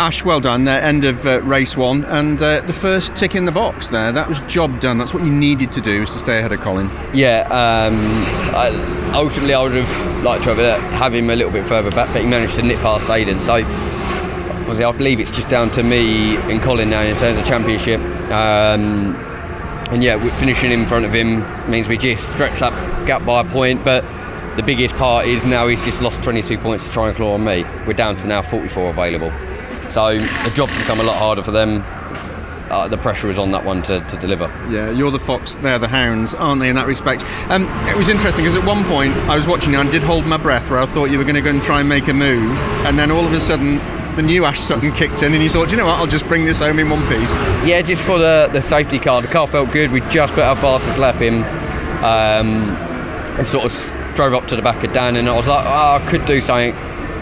Ash, 0.00 0.24
well 0.24 0.40
done. 0.40 0.64
there. 0.64 0.80
end 0.80 1.04
of 1.04 1.26
uh, 1.26 1.42
race 1.42 1.76
one, 1.76 2.06
and 2.06 2.42
uh, 2.42 2.62
the 2.62 2.72
first 2.72 3.14
tick 3.16 3.34
in 3.34 3.44
the 3.44 3.52
box 3.52 3.88
there. 3.88 4.10
That 4.12 4.30
was 4.30 4.40
job 4.40 4.80
done. 4.80 4.96
That's 4.96 5.12
what 5.12 5.22
you 5.22 5.30
needed 5.30 5.70
to 5.72 5.82
do, 5.82 6.00
was 6.00 6.14
to 6.14 6.20
stay 6.20 6.38
ahead 6.38 6.52
of 6.52 6.60
Colin. 6.60 6.88
Yeah, 7.12 7.42
um, 7.50 7.98
I, 8.56 9.12
ultimately 9.14 9.52
I 9.52 9.62
would 9.62 9.74
have 9.74 10.24
liked 10.24 10.44
to 10.44 10.54
have, 10.54 10.58
uh, 10.58 10.80
have 10.96 11.14
him 11.14 11.28
a 11.28 11.36
little 11.36 11.52
bit 11.52 11.68
further 11.68 11.90
back, 11.90 12.14
but 12.14 12.22
he 12.22 12.26
managed 12.26 12.54
to 12.54 12.62
nip 12.62 12.78
past 12.78 13.08
Aiden. 13.08 13.42
So 13.42 13.56
obviously 14.60 14.84
I 14.84 14.92
believe 14.92 15.20
it's 15.20 15.30
just 15.30 15.50
down 15.50 15.70
to 15.72 15.82
me 15.82 16.38
and 16.50 16.62
Colin 16.62 16.88
now 16.88 17.02
in 17.02 17.14
terms 17.18 17.36
of 17.36 17.44
championship. 17.44 18.00
Um, 18.30 19.14
and 19.90 20.02
yeah, 20.02 20.16
finishing 20.38 20.70
in 20.70 20.86
front 20.86 21.04
of 21.04 21.14
him 21.14 21.40
means 21.70 21.88
we 21.88 21.98
just 21.98 22.32
stretch 22.32 22.58
that 22.60 22.72
gap 23.06 23.26
by 23.26 23.42
a 23.42 23.44
point, 23.44 23.84
but 23.84 24.02
the 24.56 24.62
biggest 24.62 24.94
part 24.96 25.26
is 25.26 25.44
now 25.44 25.68
he's 25.68 25.84
just 25.84 26.00
lost 26.00 26.22
22 26.22 26.56
points 26.56 26.86
to 26.86 26.90
try 26.90 27.08
and 27.08 27.16
claw 27.18 27.34
on 27.34 27.44
me. 27.44 27.66
We're 27.86 27.92
down 27.92 28.16
to 28.16 28.26
now 28.26 28.40
44 28.40 28.88
available. 28.88 29.30
So 29.90 30.18
the 30.18 30.52
job's 30.54 30.76
become 30.78 31.00
a 31.00 31.02
lot 31.02 31.16
harder 31.16 31.42
for 31.42 31.50
them. 31.50 31.82
Uh, 32.70 32.86
the 32.86 32.96
pressure 32.96 33.28
is 33.28 33.36
on 33.36 33.50
that 33.50 33.64
one 33.64 33.82
to, 33.82 33.98
to, 34.00 34.16
deliver. 34.18 34.44
Yeah, 34.70 34.92
you're 34.92 35.10
the 35.10 35.18
fox, 35.18 35.56
they're 35.56 35.80
the 35.80 35.88
hounds, 35.88 36.34
aren't 36.34 36.60
they, 36.60 36.68
in 36.68 36.76
that 36.76 36.86
respect? 36.86 37.24
Um, 37.50 37.64
it 37.88 37.96
was 37.96 38.08
interesting 38.08 38.44
because 38.44 38.56
at 38.56 38.64
one 38.64 38.84
point 38.84 39.12
I 39.28 39.34
was 39.34 39.48
watching 39.48 39.72
you 39.72 39.80
and 39.80 39.90
did 39.90 40.04
hold 40.04 40.24
my 40.24 40.36
breath 40.36 40.70
where 40.70 40.78
I 40.78 40.86
thought 40.86 41.10
you 41.10 41.18
were 41.18 41.24
going 41.24 41.34
to 41.34 41.40
go 41.40 41.50
and 41.50 41.60
try 41.60 41.80
and 41.80 41.88
make 41.88 42.06
a 42.06 42.14
move, 42.14 42.56
and 42.86 42.96
then 42.96 43.10
all 43.10 43.26
of 43.26 43.32
a 43.32 43.40
sudden 43.40 43.78
the 44.14 44.22
new 44.22 44.44
Ash 44.44 44.60
Sutton 44.60 44.92
kicked 44.92 45.24
in, 45.24 45.34
and 45.34 45.42
you 45.42 45.48
thought, 45.48 45.72
you 45.72 45.76
know 45.76 45.86
what, 45.86 45.98
I'll 45.98 46.06
just 46.06 46.26
bring 46.26 46.44
this 46.44 46.60
home 46.60 46.78
in 46.78 46.88
one 46.88 47.02
piece. 47.08 47.34
Yeah, 47.66 47.82
just 47.82 48.02
for 48.02 48.18
the, 48.18 48.48
the 48.52 48.62
safety 48.62 49.00
car. 49.00 49.20
The 49.20 49.28
car 49.28 49.48
felt 49.48 49.72
good. 49.72 49.90
We 49.90 50.00
just 50.02 50.32
put 50.34 50.44
our 50.44 50.56
fastest 50.56 50.98
lap 50.98 51.20
in. 51.20 51.42
Um, 52.04 52.90
and 53.36 53.46
sort 53.46 53.64
of 53.64 54.14
drove 54.14 54.34
up 54.34 54.46
to 54.48 54.56
the 54.56 54.62
back 54.62 54.84
of 54.84 54.92
Dan, 54.92 55.16
and 55.16 55.28
I 55.28 55.36
was 55.36 55.46
like, 55.46 55.64
oh, 55.64 56.02
I 56.02 56.06
could 56.08 56.24
do 56.26 56.40
something 56.40 56.74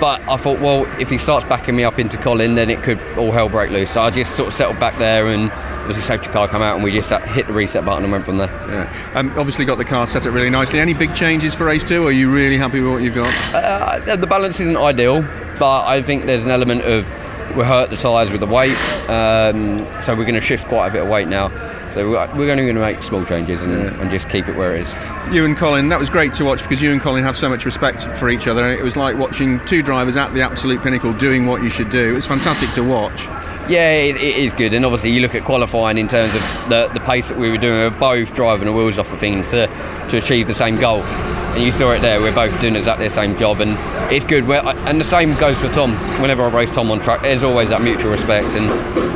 but 0.00 0.20
I 0.22 0.36
thought, 0.36 0.60
well, 0.60 0.86
if 0.98 1.10
he 1.10 1.18
starts 1.18 1.46
backing 1.46 1.76
me 1.76 1.84
up 1.84 1.98
into 1.98 2.16
Colin, 2.16 2.54
then 2.54 2.70
it 2.70 2.82
could 2.82 3.00
all 3.18 3.30
hell 3.30 3.48
break 3.48 3.70
loose. 3.70 3.90
So 3.90 4.00
I 4.00 4.10
just 4.10 4.34
sort 4.34 4.48
of 4.48 4.54
settled 4.54 4.80
back 4.80 4.96
there, 4.98 5.28
and 5.28 5.50
the 5.88 6.00
safety 6.00 6.28
car 6.30 6.48
come 6.48 6.62
out, 6.62 6.76
and 6.76 6.84
we 6.84 6.92
just 6.92 7.10
hit 7.10 7.46
the 7.46 7.52
reset 7.52 7.84
button 7.84 8.04
and 8.04 8.12
went 8.12 8.24
from 8.24 8.38
there. 8.38 8.48
Yeah. 8.68 9.12
Um, 9.14 9.28
obviously, 9.38 9.64
got 9.64 9.76
the 9.76 9.84
car 9.84 10.06
set 10.06 10.26
up 10.26 10.32
really 10.32 10.50
nicely. 10.50 10.80
Any 10.80 10.94
big 10.94 11.14
changes 11.14 11.54
for 11.54 11.66
race 11.66 11.84
two? 11.84 12.06
Are 12.06 12.12
you 12.12 12.32
really 12.32 12.56
happy 12.56 12.80
with 12.80 12.92
what 12.92 13.02
you've 13.02 13.14
got? 13.14 13.54
Uh, 13.54 14.16
the 14.16 14.26
balance 14.26 14.58
isn't 14.60 14.76
ideal, 14.76 15.22
but 15.58 15.84
I 15.84 16.00
think 16.00 16.26
there's 16.26 16.44
an 16.44 16.50
element 16.50 16.82
of 16.82 17.06
we 17.56 17.64
hurt 17.64 17.90
the 17.90 17.96
tyres 17.96 18.30
with 18.30 18.40
the 18.40 18.46
weight, 18.46 18.76
um, 19.10 19.84
so 20.00 20.14
we're 20.14 20.22
going 20.24 20.34
to 20.34 20.40
shift 20.40 20.66
quite 20.66 20.88
a 20.88 20.92
bit 20.92 21.02
of 21.02 21.08
weight 21.08 21.28
now. 21.28 21.48
So 21.92 22.08
we're 22.10 22.50
only 22.50 22.64
going 22.64 22.74
to 22.74 22.80
make 22.80 23.02
small 23.02 23.24
changes 23.24 23.62
and, 23.62 23.72
yeah. 23.72 24.00
and, 24.00 24.10
just 24.10 24.28
keep 24.28 24.48
it 24.48 24.56
where 24.56 24.74
it 24.76 24.82
is. 24.82 24.94
You 25.34 25.44
and 25.44 25.56
Colin, 25.56 25.88
that 25.88 25.98
was 25.98 26.08
great 26.08 26.32
to 26.34 26.44
watch 26.44 26.62
because 26.62 26.80
you 26.80 26.92
and 26.92 27.00
Colin 27.00 27.24
have 27.24 27.36
so 27.36 27.48
much 27.48 27.64
respect 27.64 28.04
for 28.16 28.30
each 28.30 28.46
other. 28.46 28.66
It 28.68 28.82
was 28.82 28.96
like 28.96 29.16
watching 29.16 29.64
two 29.66 29.82
drivers 29.82 30.16
at 30.16 30.32
the 30.32 30.42
absolute 30.42 30.82
pinnacle 30.82 31.12
doing 31.12 31.46
what 31.46 31.62
you 31.62 31.70
should 31.70 31.90
do. 31.90 32.16
It's 32.16 32.26
fantastic 32.26 32.70
to 32.72 32.84
watch. 32.84 33.26
Yeah, 33.68 33.92
it, 33.92 34.16
it 34.16 34.36
is 34.36 34.52
good. 34.52 34.74
And 34.74 34.84
obviously, 34.84 35.10
you 35.10 35.20
look 35.20 35.34
at 35.34 35.44
qualifying 35.44 35.98
in 35.98 36.08
terms 36.08 36.34
of 36.34 36.40
the, 36.68 36.90
the 36.92 37.00
pace 37.00 37.28
that 37.28 37.38
we 37.38 37.50
were 37.50 37.58
doing. 37.58 37.78
We 37.78 37.84
were 37.84 37.90
both 37.90 38.34
driving 38.34 38.66
the 38.66 38.72
wheels 38.72 38.98
off 38.98 39.10
the 39.10 39.16
thing 39.16 39.42
to, 39.44 39.66
to 40.10 40.16
achieve 40.16 40.46
the 40.46 40.54
same 40.54 40.76
goal. 40.76 41.02
And 41.54 41.64
you 41.64 41.72
saw 41.72 41.90
it 41.90 42.00
there. 42.00 42.20
We're 42.20 42.34
both 42.34 42.58
doing 42.60 42.76
exactly 42.76 43.08
the 43.08 43.14
same 43.14 43.36
job, 43.36 43.60
and 43.60 43.76
it's 44.12 44.24
good. 44.24 44.46
We're, 44.46 44.60
and 44.60 45.00
the 45.00 45.04
same 45.04 45.34
goes 45.34 45.58
for 45.58 45.68
Tom. 45.68 45.92
Whenever 46.22 46.44
I 46.44 46.48
race 46.48 46.70
Tom 46.70 46.90
on 46.90 47.00
track, 47.00 47.22
there's 47.22 47.42
always 47.42 47.70
that 47.70 47.82
mutual 47.82 48.12
respect, 48.12 48.54
and 48.54 48.68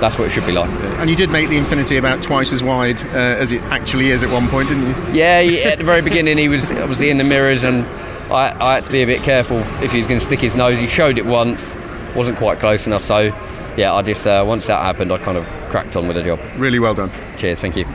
that's 0.00 0.18
what 0.18 0.28
it 0.28 0.30
should 0.30 0.46
be 0.46 0.52
like. 0.52 0.70
And 1.00 1.08
you 1.08 1.16
did 1.16 1.30
make 1.30 1.48
the 1.48 1.58
Infiniti 1.58 1.98
about 1.98 2.22
twice 2.22 2.52
as 2.52 2.62
wide 2.62 3.00
uh, 3.00 3.40
as 3.40 3.50
it 3.50 3.62
actually 3.62 4.10
is 4.10 4.22
at 4.22 4.30
one 4.30 4.46
point, 4.48 4.68
didn't 4.68 4.88
you? 4.88 5.14
Yeah, 5.14 5.70
at 5.70 5.78
the 5.78 5.84
very 5.84 6.02
beginning, 6.02 6.36
he 6.36 6.48
was 6.48 6.70
obviously 6.70 7.08
in 7.08 7.16
the 7.16 7.24
mirrors, 7.24 7.62
and 7.62 7.86
I, 8.30 8.54
I 8.60 8.74
had 8.74 8.84
to 8.84 8.92
be 8.92 9.02
a 9.02 9.06
bit 9.06 9.22
careful 9.22 9.58
if 9.82 9.92
he 9.92 9.98
was 9.98 10.06
going 10.06 10.20
to 10.20 10.26
stick 10.26 10.40
his 10.40 10.54
nose. 10.54 10.78
He 10.78 10.86
showed 10.86 11.16
it 11.16 11.24
once, 11.24 11.74
wasn't 12.14 12.36
quite 12.36 12.60
close 12.60 12.86
enough, 12.86 13.02
so 13.02 13.32
yeah, 13.78 13.94
I 13.94 14.02
just 14.02 14.26
uh, 14.26 14.44
once 14.46 14.66
that 14.66 14.82
happened, 14.82 15.12
I 15.12 15.18
kind 15.18 15.38
of 15.38 15.46
cracked 15.70 15.96
on 15.96 16.06
with 16.06 16.16
the 16.16 16.22
job. 16.22 16.40
Really 16.56 16.78
well 16.78 16.94
done. 16.94 17.10
Cheers, 17.38 17.60
thank 17.60 17.76
you. 17.76 17.86